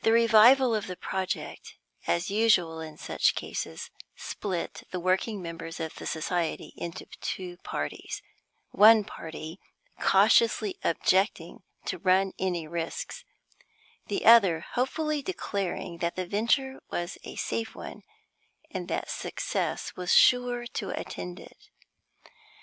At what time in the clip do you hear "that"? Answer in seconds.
15.98-16.16, 18.88-19.10